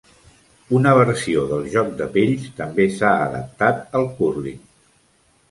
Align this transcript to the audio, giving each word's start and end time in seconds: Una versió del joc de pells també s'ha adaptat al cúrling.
Una 0.77 0.93
versió 0.99 1.43
del 1.51 1.61
joc 1.73 1.91
de 1.99 2.07
pells 2.15 2.49
també 2.61 2.89
s'ha 2.97 3.13
adaptat 3.27 4.01
al 4.01 4.09
cúrling. 4.19 4.61